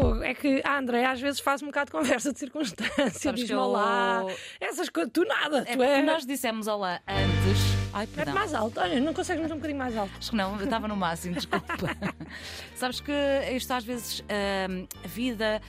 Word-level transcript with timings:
Fogo. 0.00 0.22
É 0.22 0.34
que 0.34 0.60
a 0.64 0.78
André 0.78 1.04
às 1.04 1.20
vezes 1.20 1.40
faz 1.40 1.62
um 1.62 1.66
bocado 1.66 1.86
de 1.86 1.92
conversa 1.92 2.32
de 2.32 2.38
circunstância, 2.38 3.32
que 3.32 3.50
eu- 3.52 3.58
olá, 3.60 4.24
essas 4.60 4.88
coisas. 4.88 5.10
Tu 5.12 5.24
nada, 5.24 5.64
É 5.66 5.76
tu 5.76 5.82
é. 5.82 6.02
nós 6.02 6.24
dissemos 6.26 6.66
olá 6.66 7.00
antes. 7.06 7.60
Ai, 7.92 8.04
É 8.04 8.06
perdão. 8.06 8.34
mais 8.34 8.52
alto. 8.54 8.78
Olha, 8.80 9.00
não 9.00 9.14
consegues 9.14 9.40
meter 9.42 9.54
um 9.54 9.56
bocadinho 9.56 9.78
mais 9.78 9.96
alto. 9.96 10.12
Acho 10.18 10.30
que 10.30 10.36
não, 10.36 10.56
eu 10.58 10.64
estava 10.64 10.86
no 10.88 10.96
máximo, 10.96 11.34
desculpa. 11.34 11.66
Sabes 12.76 13.00
que 13.00 13.12
isto 13.54 13.70
às 13.72 13.84
vezes 13.84 14.20
hum, 14.68 14.86
a 15.04 15.08
vida 15.08 15.62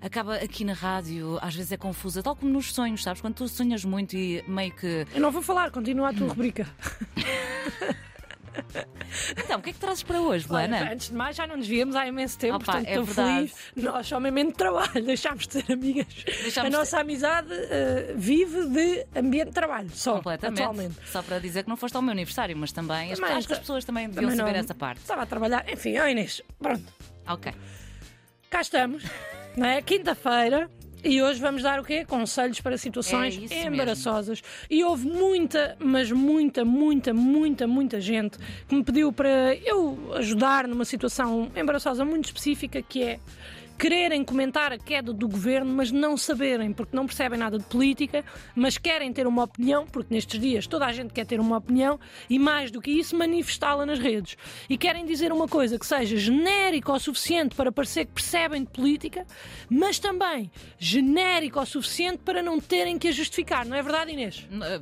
acaba 0.00 0.36
aqui 0.36 0.64
na 0.64 0.72
rádio, 0.74 1.38
às 1.42 1.54
vezes 1.54 1.72
é 1.72 1.76
confusa, 1.76 2.22
tal 2.22 2.34
como 2.36 2.52
nos 2.52 2.72
sonhos, 2.72 3.02
sabes? 3.02 3.20
Quando 3.20 3.34
tu 3.34 3.48
sonhas 3.48 3.84
muito 3.84 4.16
e 4.16 4.42
meio 4.48 4.72
que. 4.72 5.06
Eu 5.14 5.20
não 5.20 5.30
vou 5.30 5.42
falar, 5.42 5.70
continua 5.70 6.10
a 6.10 6.12
tua 6.12 6.28
rubrica. 6.28 6.66
Então, 9.36 9.58
o 9.58 9.62
que 9.62 9.70
é 9.70 9.72
que 9.72 9.78
trazes 9.78 10.02
para 10.02 10.20
hoje, 10.20 10.46
Luana? 10.48 10.92
antes 10.92 11.08
de 11.08 11.14
mais, 11.14 11.34
já 11.36 11.46
não 11.46 11.56
nos 11.56 11.66
víamos 11.66 11.96
há 11.96 12.06
imenso 12.06 12.38
tempo, 12.38 12.56
Opa, 12.56 12.64
portanto 12.66 12.86
é 12.86 12.90
estou 12.90 13.04
verdade. 13.04 13.48
feliz. 13.48 13.54
Nós 13.84 14.06
de 14.52 14.56
trabalho, 14.58 15.02
deixámos 15.04 15.46
de 15.46 15.52
ser 15.54 15.72
amigas. 15.72 16.06
Deixámos 16.24 16.58
a 16.58 16.62
de 16.64 16.70
nossa 16.70 17.00
amizade 17.00 17.48
eh, 17.52 18.12
vive 18.16 18.66
de 18.68 19.06
ambiente 19.16 19.48
de 19.48 19.54
trabalho, 19.54 19.88
só 19.90 20.16
Completamente. 20.16 20.60
atualmente. 20.60 20.96
Só 21.06 21.22
para 21.22 21.38
dizer 21.38 21.62
que 21.62 21.68
não 21.68 21.76
foste 21.76 21.96
ao 21.96 22.02
meu 22.02 22.12
aniversário, 22.12 22.56
mas 22.56 22.70
também, 22.72 23.14
Também 23.14 23.32
acho 23.32 23.46
que 23.46 23.52
as 23.54 23.58
pessoas 23.60 23.84
também 23.84 24.06
deviam 24.08 24.24
Também 24.24 24.36
saber 24.36 24.52
não- 24.52 24.60
essa 24.60 24.74
parte. 24.74 24.98
Estava 25.00 25.22
a 25.22 25.26
trabalhar, 25.26 25.64
enfim, 25.72 25.98
ó 25.98 26.06
Inês, 26.06 26.42
pronto, 26.58 26.84
Ok. 27.28 27.52
cá 28.50 28.60
estamos, 28.60 29.04
não 29.56 29.66
é? 29.66 29.80
Quinta-feira. 29.82 30.70
E 31.08 31.22
hoje 31.22 31.40
vamos 31.40 31.62
dar 31.62 31.80
o 31.80 31.84
quê? 31.84 32.04
Conselhos 32.04 32.60
para 32.60 32.76
situações 32.76 33.34
É 33.34 33.40
isso 33.44 33.54
mesmo. 33.54 33.74
embaraçosas. 33.74 34.42
E 34.68 34.84
houve 34.84 35.06
muita, 35.06 35.74
mas 35.78 36.12
muita, 36.12 36.66
muita, 36.66 37.14
muita, 37.14 37.66
muita 37.66 37.98
gente 37.98 38.36
que 38.68 38.74
me 38.74 38.84
pediu 38.84 39.10
para 39.10 39.54
eu 39.56 40.12
ajudar 40.16 40.68
numa 40.68 40.84
situação 40.84 41.50
embaraçosa 41.56 42.04
muito 42.04 42.26
específica 42.26 42.82
que 42.82 43.02
é 43.02 43.20
quererem 43.78 44.24
comentar 44.24 44.72
a 44.72 44.78
queda 44.78 45.12
do 45.12 45.28
governo, 45.28 45.72
mas 45.72 45.90
não 45.92 46.16
saberem, 46.16 46.72
porque 46.72 46.96
não 46.96 47.06
percebem 47.06 47.38
nada 47.38 47.58
de 47.58 47.64
política, 47.64 48.24
mas 48.54 48.76
querem 48.76 49.12
ter 49.12 49.26
uma 49.26 49.44
opinião, 49.44 49.86
porque 49.86 50.12
nestes 50.12 50.40
dias 50.40 50.66
toda 50.66 50.86
a 50.86 50.92
gente 50.92 51.12
quer 51.14 51.24
ter 51.24 51.38
uma 51.40 51.56
opinião, 51.56 51.98
e 52.28 52.38
mais 52.38 52.70
do 52.70 52.80
que 52.80 52.90
isso, 52.90 53.16
manifestá-la 53.16 53.86
nas 53.86 53.98
redes. 53.98 54.36
E 54.68 54.76
querem 54.76 55.06
dizer 55.06 55.32
uma 55.32 55.46
coisa 55.46 55.78
que 55.78 55.86
seja 55.86 56.16
genérica 56.16 56.92
o 56.92 56.98
suficiente 56.98 57.54
para 57.54 57.70
parecer 57.70 58.06
que 58.06 58.12
percebem 58.12 58.64
de 58.64 58.70
política, 58.70 59.26
mas 59.70 59.98
também 59.98 60.50
genérica 60.78 61.60
o 61.60 61.66
suficiente 61.66 62.18
para 62.24 62.42
não 62.42 62.58
terem 62.60 62.98
que 62.98 63.08
a 63.08 63.12
justificar. 63.12 63.64
Não 63.64 63.76
é 63.76 63.82
verdade, 63.82 64.12
Inês? 64.12 64.46
Eh, 64.50 64.80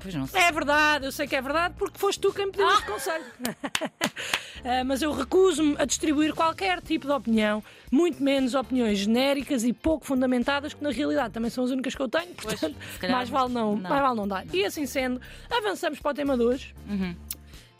Pois 0.00 0.14
não 0.14 0.26
sei. 0.26 0.40
É 0.40 0.52
verdade, 0.52 1.06
eu 1.06 1.12
sei 1.12 1.26
que 1.26 1.36
é 1.36 1.40
verdade, 1.42 1.74
porque 1.78 1.98
foste 1.98 2.20
tu 2.20 2.32
quem 2.32 2.46
me 2.46 2.52
pediu 2.52 2.68
este 2.70 2.86
conselho. 2.86 3.24
Ah, 4.64 4.84
mas 4.84 5.02
eu 5.02 5.12
recuso-me 5.12 5.74
a 5.78 5.84
distribuir 5.84 6.34
qualquer 6.34 6.80
tipo 6.82 7.06
de 7.06 7.12
opinião, 7.12 7.62
muito 7.90 8.22
menos 8.22 8.54
opiniões 8.54 8.98
genéricas 8.98 9.64
e 9.64 9.72
pouco 9.72 10.04
fundamentadas, 10.06 10.74
que 10.74 10.82
na 10.82 10.90
realidade 10.90 11.32
também 11.34 11.50
são 11.50 11.64
as 11.64 11.70
únicas 11.70 11.94
que 11.94 12.02
eu 12.02 12.08
tenho, 12.08 12.34
portanto, 12.34 12.76
calhar 12.98 13.16
mais, 13.16 13.28
vale 13.28 13.52
não, 13.52 13.76
não. 13.76 13.88
mais 13.90 14.02
vale 14.02 14.16
não 14.16 14.28
dar. 14.28 14.44
E 14.52 14.64
assim 14.64 14.86
sendo, 14.86 15.20
avançamos 15.50 16.00
para 16.00 16.10
o 16.10 16.14
tema 16.14 16.36
de 16.36 16.42
hoje. 16.44 16.74
Uhum. 16.88 17.14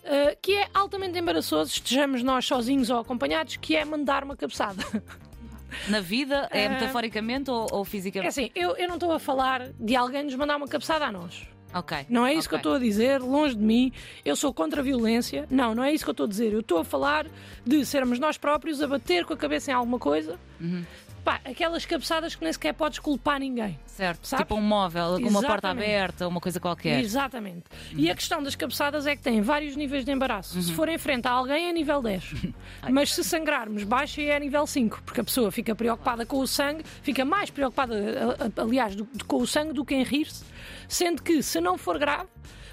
ah, 0.05 0.37
que 0.41 0.55
é 0.57 0.69
altamente 0.73 1.19
embaraçoso, 1.19 1.71
estejamos 1.73 2.23
nós 2.23 2.47
sozinhos 2.47 2.91
ou 2.91 2.99
acompanhados, 3.01 3.57
que 3.57 3.77
é 3.77 3.85
mandar 3.85 4.25
uma 4.25 4.37
cabeçada. 4.37 4.83
Na 5.89 6.01
vida, 6.01 6.49
é 6.51 6.65
Eh, 6.65 6.69
metaforicamente 6.71 7.51
ou, 7.51 7.67
ou 7.71 7.83
É 7.83 7.85
fisicamente? 7.85 8.29
assim, 8.29 8.51
eu, 8.55 8.75
eu 8.77 8.89
não 8.89 8.95
estou 8.95 9.13
a 9.13 9.19
falar 9.19 9.69
de 9.79 9.95
alguém 9.95 10.23
nos 10.25 10.35
mandar 10.35 10.57
uma 10.57 10.67
cabeçada 10.67 11.05
a 11.05 11.13
nós. 11.13 11.43
Ok. 11.73 12.07
Não 12.09 12.27
é 12.27 12.33
isso 12.33 12.49
que 12.49 12.55
eu 12.55 12.59
estou 12.59 12.75
a 12.75 12.79
dizer, 12.79 13.21
longe 13.21 13.55
de 13.55 13.63
mim. 13.63 13.93
Eu 14.25 14.35
sou 14.35 14.53
contra 14.55 14.81
a 14.81 14.85
violência. 14.85 15.47
Não, 15.51 15.75
não 15.75 15.85
é 15.85 15.93
isso 15.93 16.05
que 16.05 16.11
eu 16.11 16.13
estou 16.13 16.25
a 16.25 16.29
dizer. 16.29 16.53
Eu 16.53 16.61
estou 16.61 16.79
a 16.79 16.85
falar 16.85 17.27
de 17.65 17.85
sermos 17.85 18.19
nós 18.19 18.39
próprios 18.39 18.81
a 18.83 18.87
bater 18.87 19.25
com 19.25 19.35
a 19.35 19.37
cabeça 19.37 19.71
em 19.71 19.75
alguma 19.75 19.99
coisa. 19.99 20.39
Uhum. 20.61 20.85
Pá, 21.29 21.41
aquelas 21.45 21.85
cabeçadas 21.85 22.35
que 22.35 22.43
nem 22.43 22.53
sequer 22.53 22.73
podes 22.73 22.99
culpar 22.99 23.39
ninguém. 23.39 23.79
Certo. 23.85 24.27
Sabes? 24.27 24.45
Tipo 24.45 24.55
um 24.55 24.63
móvel 24.63 25.21
com 25.21 25.29
uma 25.29 25.43
porta 25.43 25.69
aberta, 25.69 26.27
uma 26.27 26.41
coisa 26.41 26.59
qualquer. 26.59 27.01
Exatamente. 27.01 27.65
E 27.95 28.11
a 28.11 28.15
questão 28.15 28.43
das 28.43 28.55
cabeçadas 28.55 29.07
é 29.07 29.15
que 29.15 29.23
tem 29.23 29.43
vários 29.43 29.77
níveis 29.77 30.05
de 30.05 30.11
embaraço. 30.13 30.61
Se 30.63 30.73
for 30.73 30.89
em 30.89 30.97
frente 30.97 31.27
a 31.29 31.33
alguém 31.33 31.69
é 31.69 31.73
nível 31.73 32.01
10. 32.01 32.35
Mas 32.91 33.13
se 33.13 33.23
sangrarmos 33.23 33.85
baixo 33.85 34.21
é 34.23 34.41
nível 34.41 34.67
5. 34.67 35.03
Porque 35.05 35.21
a 35.21 35.25
pessoa 35.25 35.51
fica 35.53 35.75
preocupada 35.75 36.25
com 36.25 36.39
o 36.39 36.47
sangue, 36.47 36.83
fica 37.03 37.25
mais 37.25 37.51
preocupada, 37.51 37.95
aliás, 38.57 38.95
do- 38.97 39.07
com 39.27 39.37
o 39.37 39.47
sangue 39.47 39.73
do 39.75 39.85
que 39.85 39.95
em 39.95 40.03
rir-se. 40.05 40.45
Sendo 40.89 41.23
que, 41.23 41.43
se 41.43 41.61
não 41.61 41.77
for 41.77 41.99
grave, 41.99 42.29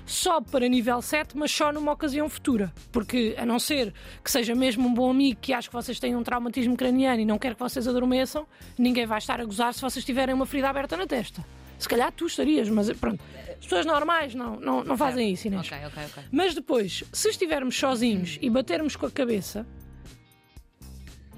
sobe 0.06 0.50
para 0.52 0.68
nível 0.70 1.02
7, 1.02 1.36
mas 1.36 1.52
só 1.52 1.72
numa 1.74 1.92
ocasião 1.92 2.30
futura. 2.30 2.72
Porque, 2.92 3.36
a 3.38 3.46
não 3.46 3.58
ser 3.60 3.94
que 4.24 4.30
seja 4.32 4.54
mesmo 4.54 4.88
um 4.88 4.94
bom 4.94 5.10
amigo 5.10 5.40
que 5.42 5.52
acha 5.52 5.68
que 5.68 5.74
vocês 5.74 6.00
têm 6.00 6.16
um 6.16 6.24
traumatismo 6.24 6.78
craniano 6.78 7.20
e 7.22 7.26
não 7.26 7.40
quer 7.40 7.56
que 7.56 7.60
vocês 7.60 7.88
adormeçam, 7.88 8.45
ninguém 8.78 9.06
vai 9.06 9.18
estar 9.18 9.40
a 9.40 9.46
gozar 9.46 9.74
se 9.74 9.82
vocês 9.82 10.04
tiverem 10.04 10.34
uma 10.34 10.46
ferida 10.46 10.70
aberta 10.70 10.96
na 10.98 11.08
testa. 11.08 11.46
Se 11.78 11.90
calhar 11.90 12.12
tu 12.12 12.26
estarias, 12.26 12.70
mas 12.70 12.92
pronto. 12.94 13.22
As 13.50 13.66
pessoas 13.66 13.86
normais 13.86 14.34
não, 14.34 14.56
não, 14.60 14.84
não 14.84 14.98
fazem 14.98 15.34
isso, 15.34 15.48
Inês. 15.48 15.68
Ok, 15.68 15.78
ok, 15.88 16.04
ok. 16.06 16.24
Mas 16.32 16.54
depois, 16.54 17.04
se 17.12 17.30
estivermos 17.30 17.78
sozinhos 17.78 18.38
e 18.42 18.50
batermos 18.50 18.96
com 18.96 19.06
a 19.06 19.12
cabeça, 19.12 19.66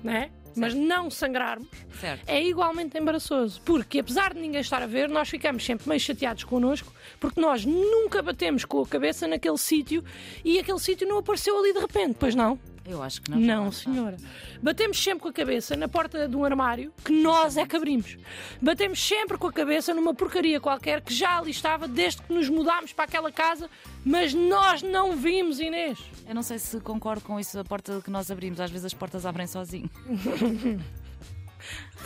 né? 0.03 0.29
mas 0.57 0.73
não 0.73 1.09
sangrarmos, 1.09 1.67
Certo. 1.99 2.27
é 2.27 2.43
igualmente 2.43 2.97
embaraçoso. 2.97 3.61
Porque, 3.63 3.99
apesar 3.99 4.33
de 4.33 4.39
ninguém 4.39 4.61
estar 4.61 4.81
a 4.81 4.87
ver, 4.87 5.07
nós 5.07 5.29
ficamos 5.29 5.63
sempre 5.63 5.87
meio 5.87 5.99
chateados 5.99 6.43
connosco, 6.43 6.91
porque 7.19 7.39
nós 7.39 7.63
nunca 7.63 8.21
batemos 8.21 8.65
com 8.65 8.81
a 8.81 8.87
cabeça 8.87 9.27
naquele 9.27 9.57
sítio 9.57 10.03
e 10.43 10.59
aquele 10.59 10.79
sítio 10.79 11.07
não 11.07 11.19
apareceu 11.19 11.57
ali 11.57 11.73
de 11.73 11.79
repente, 11.79 12.17
pois 12.19 12.35
não? 12.35 12.59
Eu 12.87 13.03
acho 13.03 13.21
que 13.21 13.29
não. 13.29 13.37
Não, 13.37 13.71
senhora. 13.71 14.15
Batemos 14.63 15.01
sempre 15.01 15.19
com 15.19 15.27
a 15.27 15.33
cabeça 15.33 15.75
na 15.75 15.89
porta 15.89 16.27
de 16.27 16.35
um 16.37 16.45
armário 16.45 16.93
que 17.03 17.11
nós 17.11 17.57
é 17.57 17.65
que 17.65 17.75
abrimos. 17.75 18.17
Batemos 18.61 19.05
sempre 19.05 19.37
com 19.37 19.47
a 19.47 19.51
cabeça 19.51 19.93
numa 19.93 20.13
porcaria 20.13 20.59
qualquer 20.59 21.01
que 21.01 21.13
já 21.13 21.37
ali 21.37 21.51
estava 21.51 21.87
desde 21.87 22.21
que 22.21 22.33
nos 22.33 22.47
mudámos 22.47 22.93
para 22.93 23.03
aquela 23.03 23.31
casa, 23.31 23.69
mas 24.05 24.33
nós 24.33 24.81
não 24.81 25.17
vimos, 25.17 25.59
Inês. 25.59 25.99
Eu 26.25 26.33
não 26.33 26.43
sei 26.43 26.59
se 26.59 26.79
concordo 26.79 27.23
com 27.23 27.37
isso, 27.37 27.59
a 27.59 27.63
porta 27.65 28.01
que 28.01 28.09
nós 28.09 28.31
abrimos. 28.31 28.59
Às 28.61 28.71
vezes 28.71 28.85
as 28.85 28.93
portas 28.93 29.25
abrem 29.25 29.47
sozinho. 29.47 29.89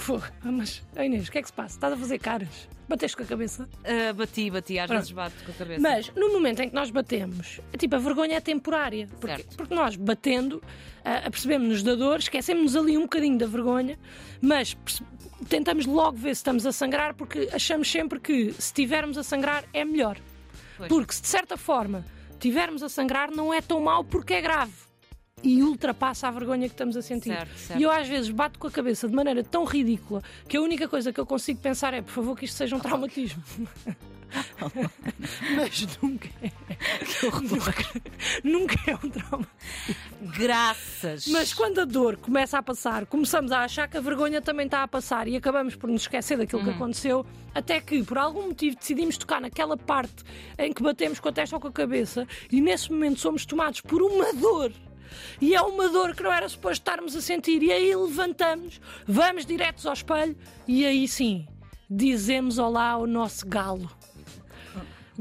Fogo. 0.01 0.23
Ah, 0.43 0.51
Mas, 0.51 0.81
oh 0.97 1.01
Inês, 1.01 1.27
o 1.27 1.31
que 1.31 1.37
é 1.37 1.41
que 1.41 1.47
se 1.47 1.53
passa? 1.53 1.75
Estás 1.75 1.93
a 1.93 1.97
fazer 1.97 2.17
caras? 2.19 2.67
Bateste 2.89 3.15
com 3.15 3.23
a 3.23 3.25
cabeça? 3.25 3.69
Ah, 3.85 4.11
bati, 4.13 4.49
bati, 4.49 4.79
às 4.79 4.87
Pronto. 4.87 4.99
vezes 4.99 5.11
bato 5.13 5.35
com 5.45 5.51
a 5.51 5.53
cabeça. 5.53 5.79
Mas 5.81 6.11
no 6.15 6.33
momento 6.33 6.59
em 6.61 6.69
que 6.69 6.75
nós 6.75 6.89
batemos, 6.89 7.61
tipo, 7.77 7.95
a 7.95 7.99
vergonha 7.99 8.37
é 8.37 8.41
temporária. 8.41 9.07
Porque, 9.19 9.45
porque 9.55 9.73
nós 9.73 9.95
batendo, 9.95 10.61
ah, 11.05 11.27
apercebemos-nos 11.27 11.83
da 11.83 11.95
dor, 11.95 12.19
esquecemos 12.19 12.75
ali 12.75 12.97
um 12.97 13.03
bocadinho 13.03 13.37
da 13.37 13.45
vergonha, 13.45 13.97
mas 14.41 14.75
tentamos 15.47 15.85
logo 15.85 16.17
ver 16.17 16.35
se 16.35 16.39
estamos 16.39 16.65
a 16.65 16.71
sangrar, 16.71 17.13
porque 17.13 17.47
achamos 17.53 17.89
sempre 17.89 18.19
que 18.19 18.51
se 18.53 18.59
estivermos 18.59 19.17
a 19.17 19.23
sangrar 19.23 19.63
é 19.73 19.85
melhor. 19.85 20.17
Pois. 20.77 20.89
Porque 20.89 21.13
se 21.13 21.21
de 21.21 21.27
certa 21.27 21.57
forma 21.57 22.03
tivermos 22.39 22.81
a 22.81 22.89
sangrar, 22.89 23.29
não 23.31 23.53
é 23.53 23.61
tão 23.61 23.79
mau 23.79 24.03
porque 24.03 24.33
é 24.33 24.41
grave. 24.41 24.73
E 25.43 25.63
ultrapassa 25.63 26.27
a 26.27 26.31
vergonha 26.31 26.67
que 26.67 26.73
estamos 26.73 26.95
a 26.95 27.01
sentir. 27.01 27.29
Certo, 27.29 27.57
certo. 27.57 27.79
E 27.79 27.83
eu 27.83 27.91
às 27.91 28.07
vezes 28.07 28.29
bato 28.29 28.59
com 28.59 28.67
a 28.67 28.71
cabeça 28.71 29.07
de 29.07 29.15
maneira 29.15 29.43
tão 29.43 29.63
ridícula 29.63 30.21
que 30.47 30.55
a 30.55 30.61
única 30.61 30.87
coisa 30.87 31.11
que 31.11 31.19
eu 31.19 31.25
consigo 31.25 31.59
pensar 31.59 31.93
é, 31.93 32.01
por 32.01 32.11
favor, 32.11 32.37
que 32.37 32.45
isto 32.45 32.55
seja 32.55 32.75
um 32.75 32.79
traumatismo. 32.79 33.41
Mas 35.55 35.97
nunca 36.01 36.29
é. 36.41 36.51
nunca, 37.41 38.01
nunca 38.43 38.75
é 38.87 38.95
um 38.95 39.09
trauma. 39.09 39.47
Graças. 40.37 41.27
Mas 41.27 41.53
quando 41.53 41.79
a 41.81 41.85
dor 41.85 42.17
começa 42.17 42.57
a 42.57 42.63
passar, 42.63 43.05
começamos 43.07 43.51
a 43.51 43.63
achar 43.63 43.89
que 43.89 43.97
a 43.97 44.01
vergonha 44.01 44.41
também 44.41 44.67
está 44.67 44.83
a 44.83 44.87
passar 44.87 45.27
e 45.27 45.35
acabamos 45.35 45.75
por 45.75 45.89
nos 45.89 46.03
esquecer 46.03 46.37
daquilo 46.37 46.63
que 46.63 46.69
aconteceu, 46.69 47.25
até 47.53 47.81
que, 47.81 48.03
por 48.03 48.17
algum 48.17 48.47
motivo, 48.47 48.77
decidimos 48.77 49.17
tocar 49.17 49.41
naquela 49.41 49.75
parte 49.75 50.23
em 50.57 50.71
que 50.71 50.83
batemos 50.83 51.19
com 51.19 51.27
a 51.27 51.33
testa 51.33 51.55
ou 51.55 51.59
com 51.59 51.67
a 51.67 51.71
cabeça 51.71 52.27
e 52.49 52.61
nesse 52.61 52.91
momento 52.91 53.19
somos 53.19 53.45
tomados 53.45 53.81
por 53.81 54.01
uma 54.01 54.31
dor. 54.33 54.71
E 55.39 55.55
é 55.55 55.61
uma 55.61 55.89
dor 55.89 56.15
que 56.15 56.23
não 56.23 56.31
era 56.31 56.47
suposto 56.47 56.81
estarmos 56.81 57.15
a 57.15 57.21
sentir. 57.21 57.61
E 57.63 57.71
aí 57.71 57.95
levantamos, 57.95 58.79
vamos 59.07 59.45
diretos 59.45 59.85
ao 59.85 59.93
espelho 59.93 60.35
e 60.67 60.85
aí 60.85 61.07
sim 61.07 61.47
dizemos 61.89 62.57
olá 62.57 62.91
ao 62.91 63.05
nosso 63.05 63.45
galo. 63.45 63.89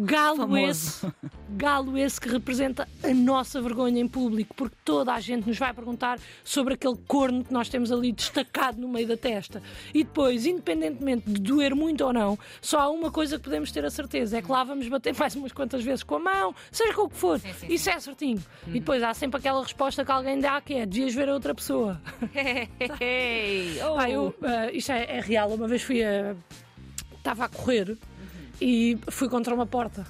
Galo 0.03 0.39
Famoso. 0.39 0.71
esse, 0.71 1.13
galo 1.51 1.99
esse 1.99 2.19
que 2.19 2.29
representa 2.29 2.89
a 3.03 3.13
nossa 3.13 3.61
vergonha 3.61 4.01
em 4.01 4.09
público, 4.09 4.55
porque 4.55 4.77
toda 4.83 5.13
a 5.13 5.21
gente 5.21 5.47
nos 5.47 5.59
vai 5.59 5.75
perguntar 5.75 6.19
sobre 6.43 6.75
aquele 6.75 6.97
corno 7.07 7.45
que 7.45 7.53
nós 7.53 7.69
temos 7.69 7.93
ali 7.93 8.11
destacado 8.11 8.81
no 8.81 8.89
meio 8.89 9.07
da 9.07 9.17
testa. 9.17 9.63
E 9.93 10.03
depois, 10.03 10.47
independentemente 10.47 11.29
de 11.31 11.41
doer 11.41 11.75
muito 11.75 12.03
ou 12.05 12.13
não, 12.15 12.39
só 12.63 12.81
há 12.81 12.89
uma 12.89 13.11
coisa 13.11 13.37
que 13.37 13.45
podemos 13.45 13.71
ter 13.71 13.85
a 13.85 13.91
certeza: 13.91 14.39
é 14.39 14.43
que 14.43 14.51
lá 14.51 14.65
vamos 14.65 14.89
bater 14.89 15.15
mais 15.19 15.37
umas 15.37 15.53
quantas 15.53 15.83
vezes 15.83 16.03
com 16.03 16.15
a 16.15 16.19
mão, 16.19 16.55
seja 16.73 16.95
com 16.95 17.03
o 17.03 17.11
que 17.11 17.17
for. 17.17 17.39
Sim, 17.39 17.53
sim, 17.53 17.67
Isso 17.69 17.91
é 17.91 18.01
certinho. 18.01 18.43
E 18.69 18.81
depois 18.81 19.03
há 19.03 19.13
sempre 19.13 19.39
aquela 19.39 19.63
resposta 19.63 20.03
que 20.03 20.11
alguém 20.11 20.41
dá 20.41 20.61
que 20.63 20.75
é: 20.75 20.87
devias 20.87 21.15
ver 21.15 21.29
a 21.29 21.35
outra 21.35 21.55
pessoa. 21.55 22.01
Hey, 23.01 23.81
oh. 23.83 23.95
Pá, 23.97 24.11
eu, 24.11 24.35
ah, 24.43 24.71
isto 24.73 24.93
é, 24.93 25.17
é 25.17 25.21
real. 25.21 25.51
Uma 25.51 25.67
vez 25.69 25.83
fui 25.83 26.03
a. 26.03 26.35
Estava 27.17 27.45
a 27.45 27.49
correr 27.49 27.97
e 28.61 28.99
fui 29.09 29.29
contra 29.29 29.55
uma 29.55 29.67
porta. 29.67 30.07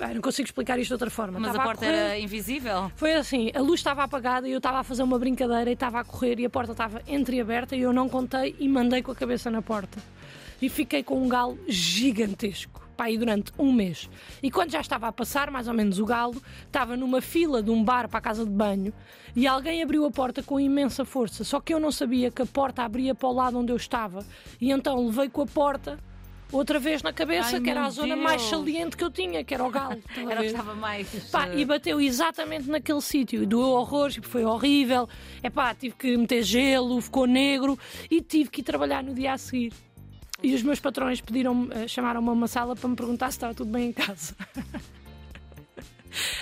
Ah, 0.00 0.14
não 0.14 0.20
consigo 0.20 0.46
explicar 0.46 0.78
isto 0.78 0.88
de 0.88 0.94
outra 0.94 1.10
forma. 1.10 1.40
Mas 1.40 1.50
Estava 1.50 1.62
a 1.62 1.66
porta 1.66 1.84
correr, 1.84 1.96
era 1.96 2.18
invisível. 2.18 2.92
Foi 2.94 3.14
assim, 3.14 3.50
a 3.52 3.60
luz 3.60 3.80
estava 3.80 4.04
apagada 4.04 4.48
e 4.48 4.52
eu 4.52 4.58
estava 4.58 4.78
a 4.78 4.84
fazer 4.84 5.02
uma 5.02 5.18
brincadeira 5.18 5.68
e 5.68 5.72
estava 5.72 6.00
a 6.00 6.04
correr 6.04 6.38
e 6.38 6.44
a 6.44 6.50
porta 6.50 6.72
estava 6.72 7.02
entreaberta 7.08 7.74
e 7.74 7.80
eu 7.80 7.92
não 7.92 8.08
contei 8.08 8.54
e 8.60 8.68
mandei 8.68 9.02
com 9.02 9.10
a 9.10 9.14
cabeça 9.14 9.50
na 9.50 9.60
porta. 9.60 9.98
E 10.62 10.68
fiquei 10.68 11.02
com 11.02 11.20
um 11.20 11.28
galo 11.28 11.58
gigantesco. 11.66 12.86
Pá, 12.96 13.04
aí 13.04 13.16
durante 13.16 13.52
um 13.56 13.72
mês. 13.72 14.10
E 14.42 14.50
quando 14.50 14.72
já 14.72 14.80
estava 14.80 15.06
a 15.06 15.12
passar, 15.12 15.52
mais 15.52 15.68
ou 15.68 15.74
menos, 15.74 16.00
o 16.00 16.04
galo, 16.04 16.40
estava 16.66 16.96
numa 16.96 17.20
fila 17.20 17.62
de 17.62 17.70
um 17.70 17.82
bar 17.82 18.08
para 18.08 18.18
a 18.18 18.22
casa 18.22 18.44
de 18.44 18.50
banho 18.50 18.92
e 19.36 19.46
alguém 19.46 19.82
abriu 19.82 20.04
a 20.04 20.10
porta 20.10 20.42
com 20.42 20.58
imensa 20.58 21.04
força. 21.04 21.44
Só 21.44 21.60
que 21.60 21.72
eu 21.72 21.78
não 21.78 21.92
sabia 21.92 22.28
que 22.28 22.42
a 22.42 22.46
porta 22.46 22.82
abria 22.82 23.14
para 23.14 23.28
o 23.28 23.32
lado 23.32 23.58
onde 23.58 23.72
eu 23.72 23.76
estava. 23.76 24.24
E 24.60 24.72
então 24.72 25.06
levei 25.06 25.28
com 25.28 25.42
a 25.42 25.46
porta 25.46 25.98
outra 26.52 26.78
vez 26.78 27.02
na 27.02 27.12
cabeça, 27.12 27.56
Ai, 27.56 27.60
que 27.60 27.70
era 27.70 27.84
a 27.84 27.90
zona 27.90 28.16
mais 28.16 28.40
Deus. 28.42 28.50
saliente 28.50 28.96
que 28.96 29.04
eu 29.04 29.10
tinha, 29.10 29.44
que 29.44 29.54
era 29.54 29.64
o 29.64 29.70
galo. 29.70 30.00
Era 30.16 30.40
o 30.40 30.42
que 30.42 30.46
estava 30.46 30.74
mais. 30.74 31.08
Pá, 31.30 31.48
eh, 31.48 31.58
e 31.58 31.64
bateu 31.64 32.00
exatamente 32.00 32.68
naquele 32.68 33.00
sítio. 33.00 33.46
Doeu 33.46 33.70
horrores, 33.70 34.14
tipo, 34.14 34.26
foi 34.26 34.44
horrível. 34.44 35.08
É 35.42 35.50
pá, 35.50 35.74
tive 35.74 35.94
que 35.94 36.16
meter 36.16 36.42
gelo, 36.42 37.00
ficou 37.00 37.26
negro 37.26 37.78
e 38.10 38.20
tive 38.20 38.50
que 38.50 38.60
ir 38.60 38.64
trabalhar 38.64 39.02
no 39.02 39.14
dia 39.14 39.32
a 39.32 39.38
seguir. 39.38 39.72
E 40.42 40.54
os 40.54 40.62
meus 40.62 40.78
patrões 40.78 41.20
pediram 41.20 41.68
chamaram-me 41.88 42.28
a 42.28 42.32
uma 42.32 42.46
sala 42.46 42.76
para 42.76 42.88
me 42.88 42.94
perguntar 42.96 43.30
se 43.30 43.36
estava 43.36 43.54
tudo 43.54 43.70
bem 43.72 43.88
em 43.88 43.92
casa. 43.92 44.36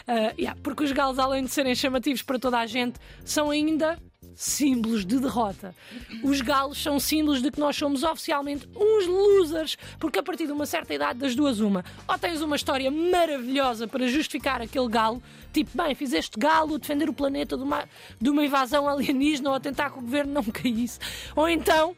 Ah, 0.06 0.32
yeah, 0.38 0.58
porque 0.62 0.84
os 0.84 0.92
galos, 0.92 1.18
além 1.18 1.44
de 1.44 1.50
serem 1.50 1.74
chamativos 1.74 2.22
para 2.22 2.38
toda 2.38 2.58
a 2.58 2.66
gente, 2.66 3.00
são 3.24 3.50
ainda 3.50 3.98
símbolos 4.36 5.04
de 5.04 5.18
derrota. 5.18 5.74
Os 6.22 6.42
galos 6.42 6.80
são 6.80 7.00
símbolos 7.00 7.42
de 7.42 7.50
que 7.50 7.58
nós 7.58 7.74
somos 7.74 8.04
oficialmente 8.04 8.68
uns 8.76 9.06
losers, 9.06 9.76
porque 9.98 10.18
a 10.18 10.22
partir 10.22 10.46
de 10.46 10.52
uma 10.52 10.66
certa 10.66 10.94
idade, 10.94 11.18
das 11.18 11.34
duas, 11.34 11.58
uma, 11.58 11.84
ou 12.06 12.18
tens 12.18 12.42
uma 12.42 12.54
história 12.54 12.90
maravilhosa 12.90 13.88
para 13.88 14.06
justificar 14.06 14.60
aquele 14.60 14.88
galo, 14.88 15.22
tipo, 15.52 15.70
bem, 15.74 15.94
fiz 15.94 16.12
este 16.12 16.38
galo 16.38 16.78
defender 16.78 17.08
o 17.08 17.14
planeta 17.14 17.56
de 17.56 17.62
uma, 17.62 17.88
de 18.20 18.28
uma 18.28 18.44
invasão 18.44 18.86
alienígena 18.86 19.48
ou 19.48 19.56
a 19.56 19.60
tentar 19.60 19.90
que 19.90 19.98
o 19.98 20.02
governo 20.02 20.34
não 20.34 20.44
caísse, 20.52 21.00
ou 21.34 21.48
então. 21.48 21.96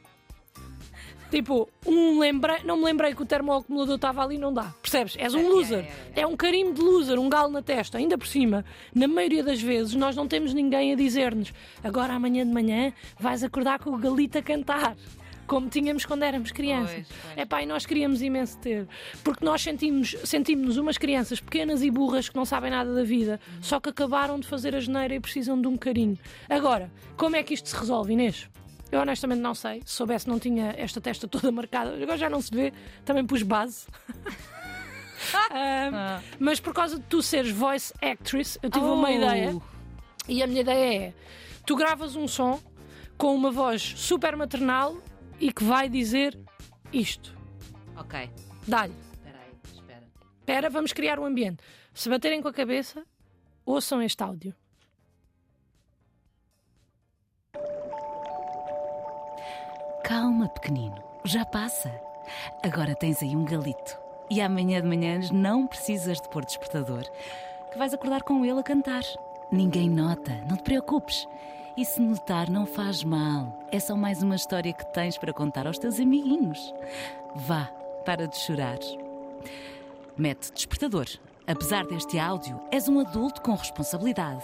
Tipo, 1.31 1.69
um 1.87 2.19
lembrei, 2.19 2.59
não 2.65 2.79
me 2.79 2.85
lembrei 2.85 3.15
que 3.15 3.23
o 3.23 3.27
termoacumulador 3.27 3.97
estava 3.97 4.23
ali, 4.23 4.39
não 4.39 4.53
dá. 4.53 4.73
Percebes? 4.81 5.15
És 5.19 5.35
um 5.35 5.47
loser. 5.49 5.87
é, 6.17 6.27
um 6.27 6.37
carimbo 6.37 6.73
de 6.73 6.81
loser, 6.81 7.19
um 7.19 7.29
galo 7.29 7.51
na 7.53 7.61
testa. 7.63 7.99
Ainda 7.99 8.17
por 8.17 8.27
cima, 8.27 8.65
na 8.95 9.07
maioria 9.07 9.43
das 9.45 9.61
vezes, 9.61 9.95
nós 9.95 10.17
não 10.17 10.27
temos 10.27 10.55
ninguém 10.55 10.93
a 10.93 10.97
dizer-nos 10.97 11.53
agora 11.83 12.15
amanhã 12.15 12.47
de 12.47 12.53
manhã 12.53 12.93
vais 13.19 13.43
acordar 13.45 13.79
com 13.79 13.91
o 13.91 13.99
galito 13.99 14.39
a 14.39 14.43
cantar. 14.43 14.97
Como 15.47 15.69
tínhamos 15.71 16.05
quando 16.05 16.25
éramos 16.25 16.53
crianças. 16.53 17.07
É 17.35 17.47
pá, 17.47 17.63
e 17.63 17.67
nós 17.67 17.87
queríamos 17.87 18.21
imenso 18.21 18.59
ter. 18.59 18.87
Porque 19.25 19.43
nós 19.43 19.63
sentimos, 19.63 20.15
sentimos 20.25 20.77
umas 20.77 20.99
crianças 20.99 21.41
pequenas 21.41 21.83
e 21.83 21.91
burras 21.91 22.29
que 22.29 22.37
não 22.37 22.45
sabem 22.45 22.71
nada 22.71 22.95
da 22.95 23.03
vida, 23.03 23.41
só 23.63 23.81
que 23.81 23.89
acabaram 23.89 24.39
de 24.39 24.47
fazer 24.47 24.75
a 24.75 24.81
geneira 24.81 25.15
e 25.15 25.21
precisam 25.21 25.59
de 25.59 25.67
um 25.67 25.75
carinho. 25.75 26.19
Agora, 26.51 26.91
como 27.17 27.35
é 27.35 27.43
que 27.43 27.55
isto 27.55 27.67
se 27.69 27.77
resolve, 27.77 28.13
Inês? 28.13 28.47
Eu 28.91 29.01
honestamente 29.01 29.41
não 29.41 29.55
sei. 29.55 29.83
Se 29.85 29.93
soubesse, 29.95 30.27
não 30.29 30.39
tinha 30.39 30.75
esta 30.77 31.01
testa 31.01 31.29
toda 31.29 31.53
marcada. 31.53 31.95
Agora 31.95 32.17
já 32.17 32.31
não 32.31 32.41
se 32.41 32.51
vê. 32.51 32.73
Também 33.05 33.25
pus 33.27 33.43
base. 33.43 33.87
Ah. 35.51 36.23
Mas 36.39 36.61
por 36.61 36.73
causa 36.73 36.97
de 36.97 37.05
tu 37.07 37.21
seres 37.21 37.51
voice 37.51 37.93
actress, 38.01 38.59
eu 38.63 38.71
tive 38.71 38.85
uma 38.85 39.09
Oh. 39.09 39.13
ideia. 39.13 39.57
E 40.29 40.43
a 40.43 40.47
minha 40.47 40.61
ideia 40.61 41.07
é: 41.09 41.15
tu 41.67 41.75
gravas 41.77 42.15
um 42.17 42.29
som 42.29 42.61
com 43.17 43.35
uma 43.35 43.51
voz 43.51 43.83
super 43.97 44.37
maternal 44.37 44.97
e 45.41 45.53
que 45.53 45.65
vai 45.65 45.89
dizer 45.89 46.39
isto. 46.93 47.37
Ok. 47.97 48.31
Dá-lhe. 48.67 48.95
Espera 49.13 49.39
aí, 49.41 49.53
espera. 49.75 50.05
Espera, 50.41 50.71
vamos 50.71 50.93
criar 50.93 51.19
um 51.19 51.25
ambiente. 51.25 51.63
Se 51.93 52.09
baterem 52.09 52.41
com 52.41 52.49
a 52.49 52.53
cabeça, 52.53 53.05
ouçam 53.67 54.01
este 54.01 54.23
áudio. 54.23 54.55
Calma, 60.09 60.49
pequenino, 60.49 60.97
já 61.23 61.45
passa. 61.45 61.93
Agora 62.63 62.95
tens 62.95 63.23
aí 63.23 63.37
um 63.37 63.45
galito. 63.45 64.01
E 64.31 64.41
amanhã 64.41 64.81
de 64.81 64.89
manhã 64.89 65.21
não 65.31 65.67
precisas 65.67 66.19
de 66.19 66.27
pôr 66.31 66.47
despertador, 66.47 67.05
que 67.71 67.77
vais 67.77 67.93
acordar 67.93 68.23
com 68.23 68.43
ele 68.43 68.59
a 68.59 68.63
cantar. 68.63 69.03
Ninguém 69.53 69.91
nota, 69.91 70.33
não 70.49 70.57
te 70.57 70.63
preocupes. 70.63 71.29
E 71.77 71.85
se 71.85 72.01
notar, 72.01 72.49
não 72.49 72.65
faz 72.65 73.05
mal. 73.05 73.53
É 73.71 73.79
só 73.79 73.95
mais 73.95 74.23
uma 74.23 74.37
história 74.37 74.73
que 74.73 74.91
tens 74.95 75.19
para 75.19 75.35
contar 75.35 75.67
aos 75.67 75.79
teus 75.79 76.01
amiguinhos. 76.01 76.73
Vá, 77.37 77.67
para 78.07 78.27
de 78.27 78.39
chorar. 78.39 78.79
Mete 80.17 80.51
despertador. 80.55 81.07
Apesar 81.47 81.85
deste 81.85 82.19
áudio, 82.19 82.59
és 82.73 82.89
um 82.89 82.99
adulto 82.99 83.43
com 83.43 83.55
responsabilidade. 83.55 84.43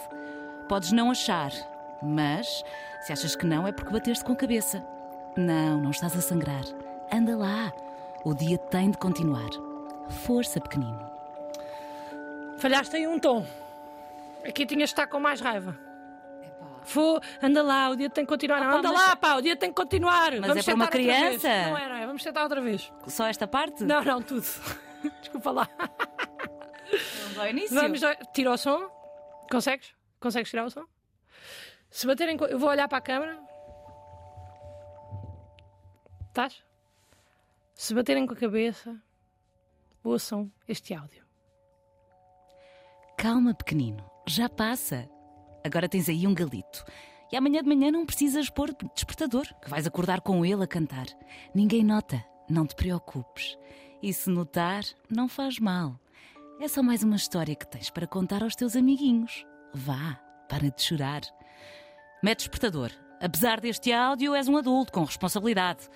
Podes 0.69 0.93
não 0.93 1.11
achar, 1.11 1.53
mas 2.03 2.63
se 3.01 3.15
achas 3.15 3.35
que 3.35 3.47
não 3.47 3.67
é 3.67 3.73
porque 3.73 3.93
bateste 3.95 4.23
com 4.23 4.35
a 4.35 4.37
cabeça. 4.37 4.93
Não, 5.37 5.81
não 5.81 5.91
estás 5.91 6.17
a 6.17 6.21
sangrar. 6.21 6.65
Anda 7.13 7.37
lá. 7.37 7.73
O 8.25 8.35
dia 8.35 8.57
tem 8.59 8.91
de 8.91 8.99
continuar. 8.99 9.51
Força, 10.25 10.61
pequenino. 10.61 10.99
Falhaste 12.59 12.97
aí 12.97 13.07
um 13.07 13.19
tom. 13.19 13.45
Aqui 14.47 14.65
tinhas 14.67 14.91
de 14.91 14.93
estar 14.95 15.07
com 15.07 15.19
mais 15.19 15.41
raiva. 15.41 15.77
Fô, 16.83 17.19
anda 17.43 17.63
lá, 17.63 17.89
o 17.89 17.97
dia 17.97 18.11
tem 18.11 18.25
que 18.25 18.29
continuar. 18.31 18.59
Ah, 18.59 18.71
pá, 18.71 18.79
anda 18.79 18.93
mas- 18.93 19.01
lá, 19.01 19.17
pá, 19.17 19.35
o 19.37 19.41
dia 19.43 19.57
tem 19.57 19.71
que 19.71 19.75
continuar. 19.75 20.33
Mas 20.33 20.49
vamos 20.49 20.59
é 20.59 20.63
para 20.65 20.75
uma 20.75 20.87
criança. 20.89 21.49
Não 21.49 21.79
era, 21.79 22.07
vamos 22.07 22.23
sentar 22.23 22.43
outra 22.43 22.61
vez. 22.61 22.93
Só 23.07 23.27
esta 23.27 23.47
parte? 23.47 23.83
Não, 23.85 24.05
não, 24.05 24.21
tudo. 24.23 24.45
Desculpa 25.21 25.51
lá. 25.51 25.69
Vamos 27.23 27.39
ao 27.39 27.49
início. 27.49 27.75
Vamos, 27.75 28.01
tira 28.35 28.53
o 28.53 28.59
som. 28.59 28.89
Consegues? 29.51 29.95
Consegues 30.21 30.51
tirar 30.51 30.67
o 30.67 30.71
som? 30.71 30.85
Se 31.91 32.07
baterem. 32.07 32.37
Eu 32.51 32.59
vou 32.59 32.69
olhar 32.69 32.87
para 32.87 32.99
a 32.99 33.01
câmara. 33.01 33.39
Estás? 36.35 36.65
Se 37.77 37.95
baterem 37.95 38.27
com 38.27 38.33
a 38.33 38.37
cabeça, 38.37 39.01
ouçam 40.03 40.51
este 40.67 40.93
áudio. 40.93 41.25
Calma, 43.17 43.55
pequenino. 43.55 44.05
Já 44.27 44.49
passa. 44.49 45.09
Agora 45.65 45.89
tens 45.89 46.09
aí 46.09 46.27
um 46.27 46.35
galito. 46.35 46.85
E 47.31 47.37
amanhã 47.37 47.63
de 47.63 47.69
manhã 47.69 47.93
não 47.93 48.05
precisas 48.05 48.51
pôr 48.51 48.75
despertador, 48.97 49.47
que 49.63 49.71
vais 49.71 49.87
acordar 49.87 50.23
com 50.23 50.45
ele 50.45 50.65
a 50.65 50.67
cantar. 50.67 51.07
Ninguém 51.55 51.85
nota, 51.85 52.25
não 52.51 52.67
te 52.67 52.75
preocupes. 52.75 53.57
E 54.03 54.13
se 54.13 54.29
notar, 54.29 54.83
não 55.09 55.29
faz 55.29 55.61
mal. 55.61 56.01
É 56.61 56.67
só 56.67 56.83
mais 56.83 57.05
uma 57.05 57.15
história 57.15 57.55
que 57.55 57.69
tens 57.69 57.91
para 57.91 58.09
contar 58.09 58.43
aos 58.43 58.57
teus 58.57 58.75
amiguinhos. 58.75 59.47
Vá, 59.73 60.21
para 60.49 60.69
de 60.69 60.83
chorar. 60.83 61.21
Mete 62.21 62.39
despertador. 62.39 62.91
Apesar 63.21 63.61
deste 63.61 63.93
áudio, 63.93 64.35
és 64.35 64.49
um 64.49 64.57
adulto 64.57 64.91
com 64.91 65.05
responsabilidade. 65.05 65.89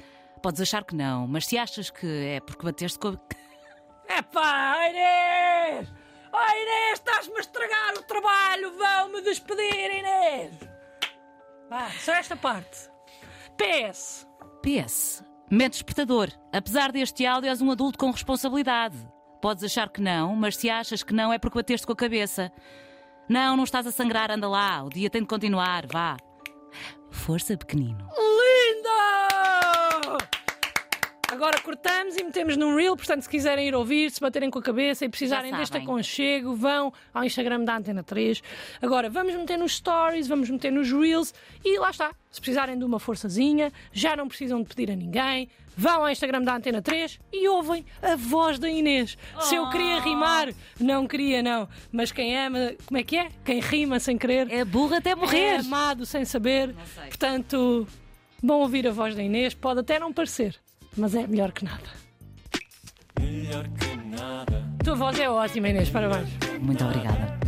Podes 0.42 0.60
achar 0.60 0.84
que 0.84 0.94
não, 0.94 1.26
mas 1.26 1.46
se 1.46 1.58
achas 1.58 1.90
que 1.90 2.06
é 2.06 2.40
porque 2.40 2.64
bateste 2.64 2.98
com 2.98 3.08
a. 3.08 3.18
Epá, 4.18 4.88
Inês! 4.88 5.92
Oh 6.32 6.50
Inês, 6.56 6.94
estás-me 6.94 7.36
a 7.36 7.40
estragar 7.40 7.94
o 7.98 8.02
trabalho! 8.02 8.76
Vão-me 8.76 9.20
despedir, 9.22 9.98
Inês! 9.98 10.54
Vá, 11.68 11.90
só 11.90 12.12
esta 12.14 12.36
parte. 12.36 12.88
PS. 13.56 14.26
PS. 14.62 15.22
Mete 15.50 15.72
despertador. 15.72 16.30
Apesar 16.52 16.92
deste 16.92 17.26
áudio, 17.26 17.50
és 17.50 17.60
um 17.60 17.70
adulto 17.70 17.98
com 17.98 18.10
responsabilidade. 18.10 18.96
Podes 19.40 19.64
achar 19.64 19.88
que 19.88 20.00
não, 20.00 20.34
mas 20.34 20.56
se 20.56 20.70
achas 20.70 21.02
que 21.02 21.14
não 21.14 21.32
é 21.32 21.38
porque 21.38 21.58
bateste 21.58 21.86
com 21.86 21.92
a 21.92 21.96
cabeça. 21.96 22.52
Não, 23.28 23.56
não 23.56 23.64
estás 23.64 23.86
a 23.86 23.92
sangrar, 23.92 24.30
anda 24.30 24.48
lá. 24.48 24.82
O 24.82 24.88
dia 24.88 25.10
tem 25.10 25.22
de 25.22 25.28
continuar, 25.28 25.86
vá. 25.86 26.16
Força, 27.10 27.56
pequenino. 27.56 28.08
Agora 31.38 31.60
cortamos 31.60 32.16
e 32.16 32.24
metemos 32.24 32.56
num 32.56 32.74
reel, 32.74 32.96
portanto, 32.96 33.22
se 33.22 33.28
quiserem 33.28 33.68
ir 33.68 33.72
ouvir, 33.72 34.10
se 34.10 34.20
baterem 34.20 34.50
com 34.50 34.58
a 34.58 34.62
cabeça 34.62 35.04
e 35.04 35.08
precisarem 35.08 35.52
deste 35.54 35.76
aconchego, 35.76 36.52
vão 36.56 36.92
ao 37.14 37.22
Instagram 37.22 37.62
da 37.62 37.76
Antena 37.76 38.02
3. 38.02 38.42
Agora, 38.82 39.08
vamos 39.08 39.32
meter 39.36 39.56
nos 39.56 39.76
stories, 39.76 40.26
vamos 40.26 40.50
meter 40.50 40.72
nos 40.72 40.90
reels 40.90 41.32
e 41.64 41.78
lá 41.78 41.90
está. 41.90 42.10
Se 42.28 42.40
precisarem 42.40 42.76
de 42.76 42.84
uma 42.84 42.98
forçazinha, 42.98 43.72
já 43.92 44.16
não 44.16 44.26
precisam 44.26 44.60
de 44.60 44.68
pedir 44.74 44.90
a 44.90 44.96
ninguém, 44.96 45.48
vão 45.76 46.02
ao 46.02 46.10
Instagram 46.10 46.42
da 46.42 46.56
Antena 46.56 46.82
3 46.82 47.20
e 47.32 47.46
ouvem 47.48 47.86
a 48.02 48.16
voz 48.16 48.58
da 48.58 48.68
Inês. 48.68 49.16
Se 49.42 49.54
eu 49.54 49.70
queria 49.70 50.00
rimar, 50.00 50.48
não 50.80 51.06
queria, 51.06 51.40
não. 51.40 51.68
Mas 51.92 52.10
quem 52.10 52.36
ama, 52.36 52.72
como 52.84 52.98
é 52.98 53.04
que 53.04 53.16
é? 53.16 53.28
Quem 53.44 53.60
rima 53.60 54.00
sem 54.00 54.18
querer. 54.18 54.50
É 54.52 54.64
burro 54.64 54.96
até 54.96 55.10
É 55.10 55.14
morrer. 55.14 55.60
amado 55.60 56.04
sem 56.04 56.24
saber. 56.24 56.74
Portanto, 57.06 57.86
bom 58.42 58.54
ouvir 58.62 58.88
a 58.88 58.90
voz 58.90 59.14
da 59.14 59.22
Inês. 59.22 59.54
Pode 59.54 59.78
até 59.78 60.00
não 60.00 60.12
parecer, 60.12 60.56
mas 60.98 61.14
é 61.14 61.26
melhor 61.26 61.52
que 61.52 61.64
nada. 61.64 61.88
Melhor 63.18 63.66
que 63.68 63.96
nada. 63.96 64.64
Tua 64.84 64.94
voz 64.94 65.18
é 65.18 65.28
ótima, 65.30 65.68
Inês. 65.68 65.90
Parabéns. 65.90 66.28
Muito 66.60 66.84
obrigada. 66.84 67.47